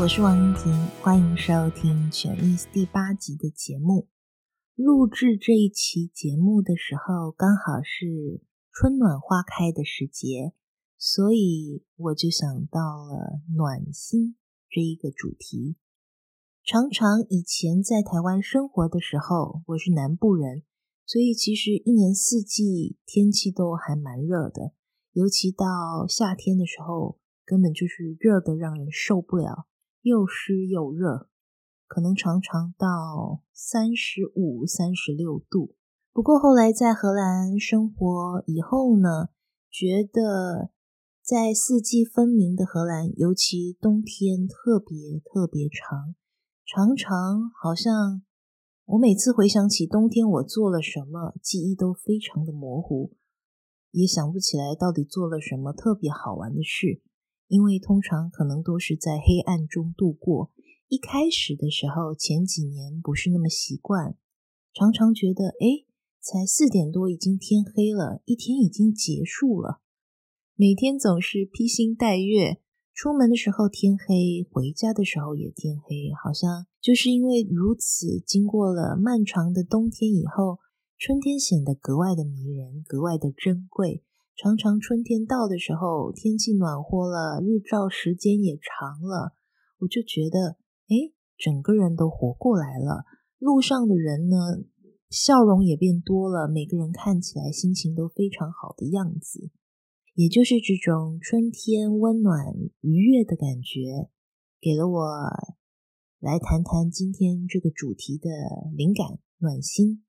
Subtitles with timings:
[0.00, 0.72] 我是王英婷，
[1.02, 4.06] 欢迎收听《全意思》第八集的节目。
[4.76, 8.40] 录制这一期节目的时候，刚好是
[8.70, 10.52] 春暖花开的时节，
[10.96, 14.36] 所以我就想到了暖心
[14.70, 15.74] 这一个主题。
[16.64, 20.62] 常常以前在台湾生活的时候，我是南部人，
[21.04, 24.72] 所以其实一年四季天气都还蛮热的，
[25.12, 29.66] 尤其到夏天的时候，根本就是热得让人受不了，
[30.08, 31.28] 又湿又热。
[31.86, 35.74] 可能常常到三十五、三十六度。
[36.12, 39.30] 不过后来在荷兰生活以后呢，
[39.70, 40.70] 觉得
[41.22, 46.14] 在四季分明的荷兰，尤其冬天特别特别长，
[46.66, 48.22] 常常好像
[48.84, 53.14] 我每次回想起冬天我做了什么，记忆都非常的模糊，
[53.92, 57.00] 也想不起来到底做了什么特别好玩的事，
[57.48, 60.52] 因为通常可能都是在黑暗中度过。
[60.86, 64.16] 一开始的时候，前几年不是那么习惯，
[64.72, 65.86] 常常觉得，诶，
[66.20, 69.80] 才四点多，已经天黑了，一天已经结束了。
[70.54, 72.60] 每天总是披星戴月，
[72.94, 80.58] 出门的时候天黑，回家的时候也天黑，好像就是因为如此，经过了漫长的冬天以后，
[80.98, 84.02] 春天显得格外的迷人，格外的珍贵。
[84.40, 89.34] 常常春天到的时候，天气暖和了，日照时间也长了，
[89.80, 90.56] 我就觉得。
[90.86, 93.04] 诶，整个人都活过来了。
[93.40, 94.36] 路上的人呢，
[95.10, 99.50] 笑容也变多了，每个人看起来心情都非常好的样子。
[100.14, 104.08] 也就是这种春天温暖愉悦的感觉，
[104.60, 105.02] 给了我
[106.20, 108.30] 来谈谈今天这个主题的
[108.72, 110.04] 灵感暖心。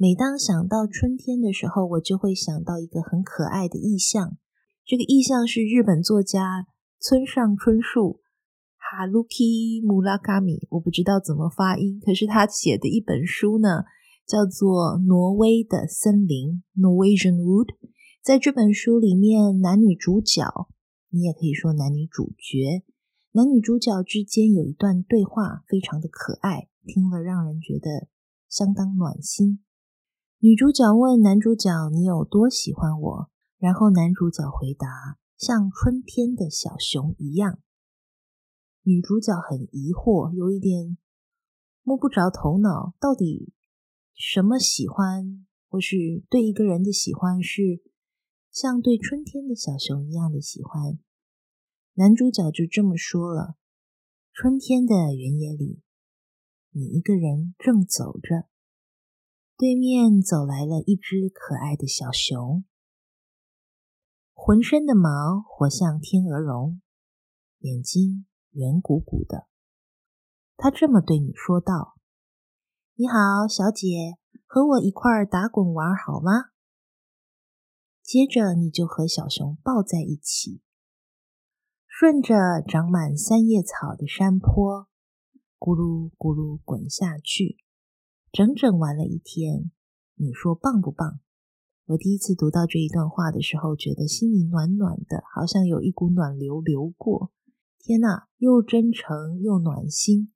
[0.00, 4.38] 每当想到春天的时候，我就会想到一个很可爱的意象。
[4.86, 6.68] 这个意象是日本作家
[7.00, 8.20] 村上春树。
[8.76, 13.86] 哈鲁基·穆拉卡米，我不知道怎么发音，可是他写的一本书呢，
[14.24, 17.74] 叫做《挪威的森林》（Norwegian Wood）。
[18.22, 20.68] 在这本书里面，男女主角，
[21.10, 22.84] 你也可以说男女主角，
[23.32, 28.06] 男女主角之间有一段对话，非常的可爱，听了让人觉得
[28.48, 29.58] 相当暖心。
[30.40, 37.58] 女主角问男主角：“你有多喜欢我？”然后男主角回答：“像春天的小熊一样。”
[38.86, 40.96] 女主角很疑惑，有一点
[41.82, 43.52] 摸不着头脑，到底
[44.14, 47.82] 什么喜欢，或是对一个人的喜欢是
[48.52, 51.00] 像对春天的小熊一样的喜欢？
[51.94, 53.56] 男主角就这么说了
[54.32, 55.82] ：“春天的原野里，
[56.70, 58.46] 你一个人正走着，
[59.58, 62.64] 对面走来了一只可爱的小熊，
[64.32, 66.80] 浑身的毛活像天鹅绒，
[67.58, 69.46] 眼睛。”圆鼓鼓的，
[70.56, 71.96] 他这么对你说道
[72.96, 74.16] ：“你好，小姐，
[74.46, 76.46] 和我一块儿打滚玩好吗？”
[78.02, 80.62] 接着你就和小熊抱在一起，
[81.86, 82.34] 顺着
[82.66, 84.88] 长满三叶草的山坡，
[85.58, 87.58] 咕噜咕噜滚下去，
[88.30, 89.70] 整整玩了一天。
[90.16, 91.20] 你说棒不棒？
[91.86, 97.32] 我第一次读到这一段话的时候，觉得心里暖暖的，好像有一股暖流流过。
[97.78, 100.32] 天呐，又真诚又暖心，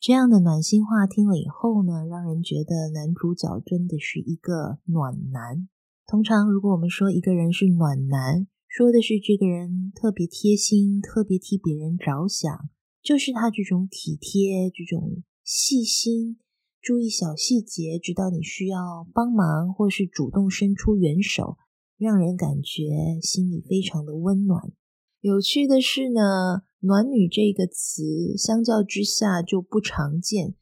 [0.00, 5.68] 这样的暖心话听了以后呢，让人觉得男主角真的是一个暖男。
[6.06, 12.68] 通常如果我们说一个人是暖男，说的是这个人特别贴心，特别替别人着想，
[13.00, 16.40] 就是他这种体贴、这种细心、
[16.80, 21.56] 注意小细节，直到你需要帮忙或是主动伸出援手，
[21.96, 24.72] 让人感觉心里非常的温暖。
[25.20, 26.62] 有趣的是呢。
[26.82, 30.54] 暖女这个词，相较之下就不常见，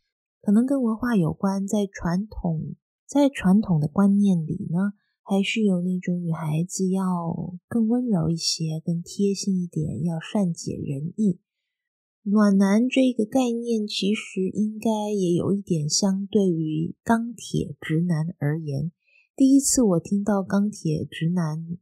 [0.42, 1.64] 可能跟文化有关。
[1.64, 2.74] 在传统，
[3.06, 11.38] 在传统的观念里呢，还是有那种女孩子要更温柔一些，更贴心一点，要善解人意。
[12.30, 18.92] 暖男这个概念，其实应该也有一点相对于钢铁直男而言。
[19.34, 21.78] 第一次我听到钢铁直男。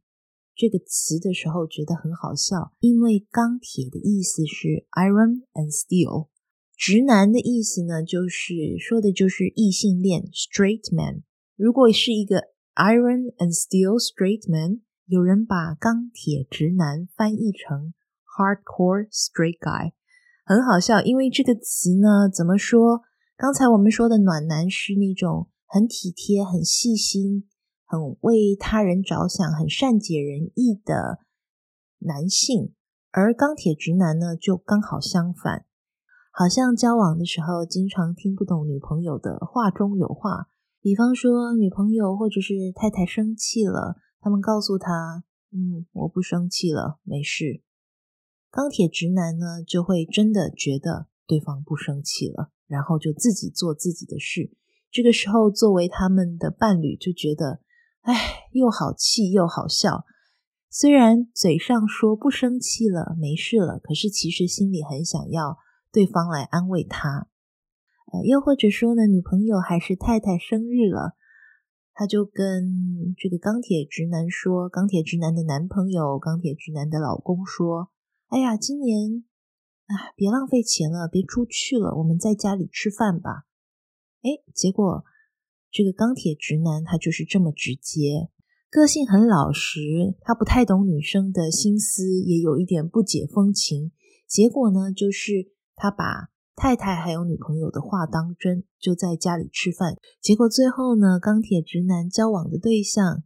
[0.55, 6.29] 这个词的时候觉得很好笑，因为钢铁的意思是 iron and steel，
[6.77, 11.23] 直男的意思呢，就是说的就是异性恋 straight man。
[11.55, 17.93] 如果是一个 iron and steel straight man，有人把钢铁直男翻译成
[18.25, 19.91] hardcore straight guy，
[20.47, 23.01] 很好笑，因为这个词呢，怎么说？
[23.35, 27.47] 刚才我们说的暖男是那种很体贴、很细心。
[27.89, 31.19] 很为他人着想、很善解人意的
[31.99, 32.73] 男性，
[33.11, 35.65] 而钢铁直男呢，就刚好相反，
[36.29, 40.47] 好像交往的时候经常听不懂女朋友的话中有话，
[40.81, 45.23] 比方说女朋友或者是太太生气了，他们告诉他
[45.55, 47.61] ：“嗯，我不生气了，没事。”
[48.49, 54.51] 钢铁直男呢，就会真的觉得对方不生气了，然后就自己做自己的事。
[54.89, 57.59] 这个时候，作为他们的伴侣，就觉得，
[58.01, 58.13] 哎，
[58.53, 60.05] 又好气又好笑。
[60.69, 65.57] 虽然嘴上说不生气了，没事了，可是其实心里很想要
[65.91, 67.27] 对方来安慰他。
[68.13, 71.15] 呃，又或者说呢，女朋友还是太太生日了，
[71.93, 77.91] 他就跟这个钢铁直男说，钢铁直男的男朋友，钢铁直男的老公说。
[78.29, 79.23] 哎呀，今年
[79.85, 83.45] 啊，别浪费钱了，别出去了，我们在家里吃饭吧。
[84.21, 85.05] 哎，结果
[85.71, 88.29] 这个钢铁直男他就是这么直接，
[88.69, 93.93] 个性很老实，他不太懂女生的心思，也有一点不解风情。
[94.27, 99.95] 结果呢，就是他把太太还有女朋友的话当真，就在家里吃饭。
[100.19, 103.23] 结果最后呢，钢铁直男交往的对象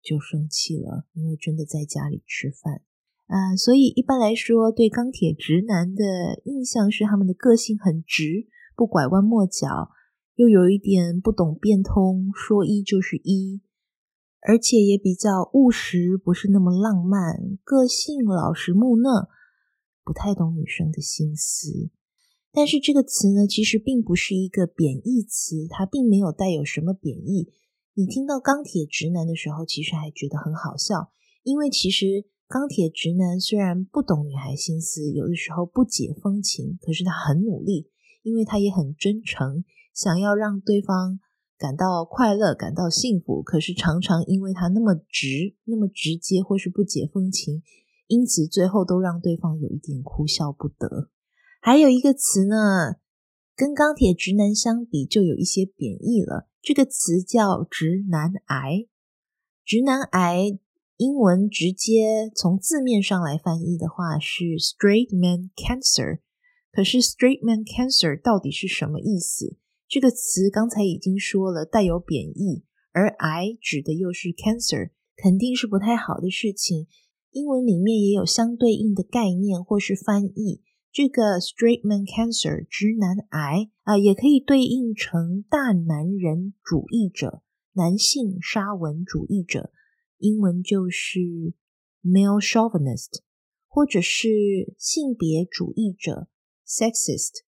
[0.00, 2.80] 就生气了，因为真的在家里吃饭。
[3.28, 9.90] 啊、所以一般来说，对钢铁直男的印象是他们的个性很直，不拐弯抹角，
[10.36, 13.60] 又有一点不懂变通，说一就是一，
[14.40, 19.28] 而且也比较务实，不是那么浪漫，个性老实木讷，
[20.02, 21.90] 不太懂女生的心思。
[22.50, 27.52] 但是这个词呢，其实并不是一个贬义词，它并没有带有什么贬义。
[27.92, 32.24] 你听到钢铁直男的时候，其实还觉得很好笑，因为其实。
[32.48, 37.90] 钢铁直男虽然不懂女孩心思，有的时候不解风情，可是他很努力，
[38.22, 41.20] 因为他也很真诚，想要让对方
[41.58, 43.42] 感到快乐、感到幸福。
[43.42, 47.62] 可是常常因为他那么直、那么直接，或是不解风情，
[48.06, 51.10] 因此最后都让对方有一点哭笑不得。
[51.60, 52.94] 还有一个词呢，
[53.54, 56.48] 跟钢铁直男相比，就有一些贬义了。
[56.62, 58.86] 这个词叫直男癌，
[59.66, 60.58] 直男癌。
[60.98, 66.18] 英文直接从字面上来翻译的话是 straight man cancer，
[66.72, 69.56] 可是 straight man cancer 到底是什么意思？
[69.86, 76.88] 这个词刚才已经说了，带有贬义，而癌指的又是 cancer，肯定是不太好的事情。
[77.30, 87.42] 英文里面也有相对应的概念或是翻译，这个 straight man cancer 直男癌啊，也可以对应成大男人主义者、
[87.74, 89.70] 男性沙文主义者。
[90.18, 91.20] 英文就是
[92.02, 93.20] male chauvinist，
[93.68, 96.28] 或者是性别主义者
[96.66, 97.42] sexist，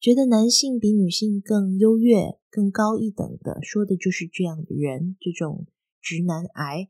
[0.00, 5.66] 觉得男性比女性更优越、更高一等的，说的就是这样的人，这种
[6.00, 6.88] 直男癌。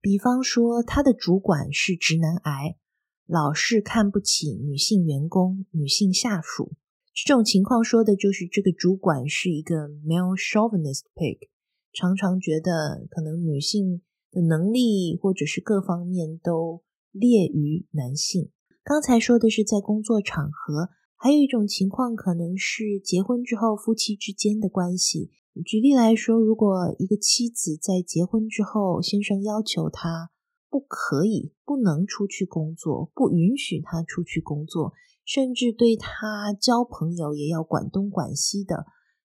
[0.00, 2.78] 比方说，他的主管是直男癌，
[3.26, 6.72] 老是看不起女性员工、女性下属，
[7.12, 11.48] 这种情况说的就是这个主管是一个 male chauvinist pig，
[11.92, 14.00] 常常觉得可能女性。
[14.30, 16.82] 的能力或者是各方面都
[17.12, 18.50] 劣于男性。
[18.84, 25.30] 刚才说的是在工作场合，还有一种情况可能是结婚之后夫妻之间的关系。
[25.64, 30.30] 举例来说，如果一个妻子在结婚之后，先生要求她
[30.68, 34.92] 不可以、不能出去工作，不允许她出去工作，
[35.24, 38.84] 甚至对她交朋友也要管东管西的，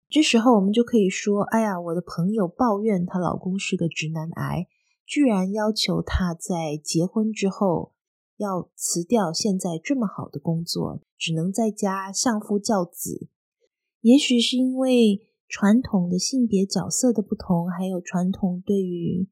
[0.10, 4.68] 这时候我们就可以说：“哎呀，我的朋友抱怨她老公是个直男癌。”
[5.12, 7.92] 居然要求他在结婚之后
[8.38, 13.28] 要辞掉现在这么好的工作，只能在家相夫教子。
[14.00, 19.28] 也许是因为传统的性别角色的不同，还有传统对于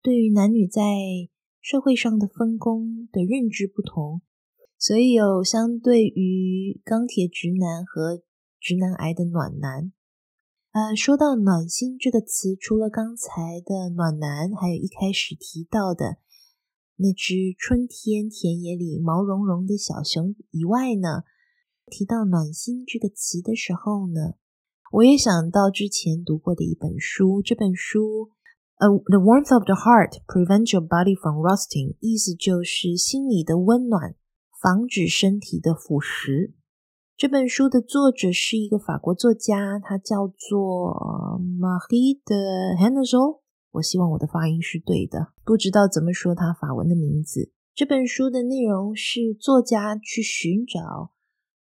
[0.00, 0.80] 对于男女在
[1.60, 4.22] 社会上的分工的认知不同，
[4.78, 8.22] 所以有相对于钢铁直男和
[8.60, 9.90] 直男癌的暖男。
[10.76, 16.18] 呃，说到暖心这个词，除了刚才的暖男，还有一开始提到的
[16.96, 21.24] 那只春天田野里毛茸茸的小熊以外呢，
[21.86, 24.34] 提到暖心这个词的时候呢，
[24.92, 28.32] 我也想到之前读过的一本书，这本书，
[28.76, 34.14] 呃，The warmth of the heart prevents your body from rusting，意思就是心里的温暖，
[34.60, 36.52] 防止身体的腐蚀。
[37.16, 42.20] 这本书的作者是一个法国作家，他叫做 Mahid
[42.78, 43.40] Hensel。
[43.70, 47.52] 我希望我的发音是对的，不知道怎么说他法文的名字。
[47.74, 51.12] 这本书的内容是作家去寻找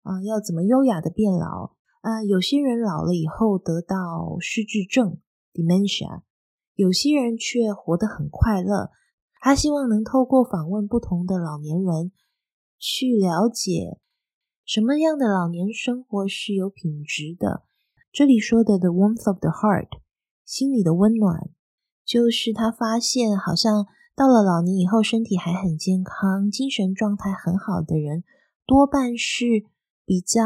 [0.01, 5.20] 啊、要怎么优雅的变老啊、有些人老了以后得到失智症
[5.53, 6.22] （dementia），
[6.74, 8.89] 有些人却活得很快乐。
[9.39, 12.12] 他希望能透过访问不同的老年人，
[12.79, 14.00] 去了解。
[14.67, 17.63] 什么样的老年生活是有品质的？
[18.12, 19.88] 这里说的 “the warmth of the heart”，
[20.43, 21.50] 心里的温暖，
[22.03, 28.25] 就是他发现，好像到了老年以后，身体还很健康，精神状态很好的人，
[28.65, 29.45] 多半是
[30.05, 30.43] 比较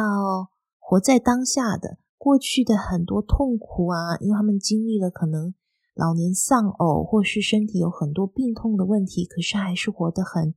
[0.78, 1.98] 活在当下的。
[2.16, 5.56] 过去的很多痛苦啊，因为他们经历了可能
[5.96, 10.54] 老年丧偶，或是身体有很多病痛的问题，可是还是活得很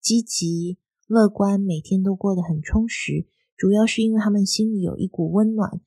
[0.00, 3.26] 积极乐观，每天都过得很充实。
[3.56, 5.80] 主要是因为他们心里有一股温暖，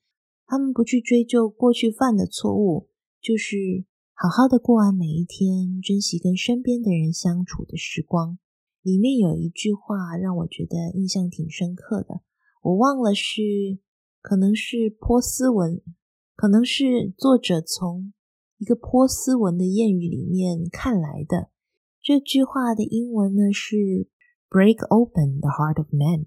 [0.46, 2.90] 他们不去追究过去犯的错误，
[3.22, 8.36] 就是好好的过完每一天，珍惜跟身边的人相处的时光。
[8.82, 12.20] 里面有一句话让我觉得印象挺深刻的，
[12.60, 13.78] 我忘了是。
[14.24, 15.82] 可能是波斯文，
[16.36, 18.12] 可能是作者从
[18.58, 21.50] 一个波斯文的谚语里面看来的。
[22.00, 24.06] 这句话的英文呢是
[24.52, 26.26] “Break open the heart of man,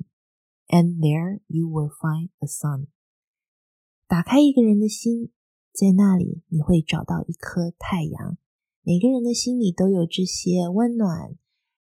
[0.68, 2.88] and there you will find a sun.”
[4.08, 5.30] 打开一个人的心，
[5.72, 8.40] 在那里你会找到一颗太阳。
[8.82, 11.36] 每个人的心里都有这些温暖，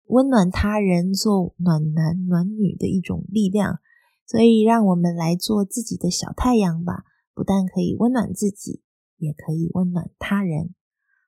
[0.04, 3.78] 温暖他人，做暖男暖女的一种力量。
[4.26, 8.82] 所以，让我们来做自己的小太阳吧，不但可以温暖自己，
[9.16, 10.74] 也可以温暖他人。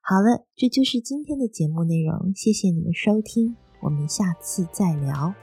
[0.02, 5.34] 好了，这就是今天的节目内容，谢谢你们收听，我们下次再聊。